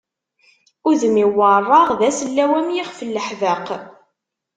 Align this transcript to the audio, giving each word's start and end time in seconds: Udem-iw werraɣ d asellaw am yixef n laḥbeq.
Udem-iw 0.87 1.29
werraɣ 1.37 1.87
d 1.99 2.01
asellaw 2.09 2.51
am 2.59 2.67
yixef 2.75 2.99
n 3.03 3.09
laḥbeq. 3.15 3.67